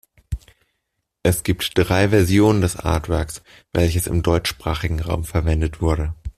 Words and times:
Es 1.21 1.43
gibt 1.43 1.73
drei 1.77 2.09
Versionen 2.09 2.61
des 2.61 2.75
Artworks, 2.75 3.43
welches 3.71 4.07
im 4.07 4.23
deutschsprachigen 4.23 4.99
Raum 4.99 5.25
verwendet 5.25 5.79
wurde. 5.79 6.15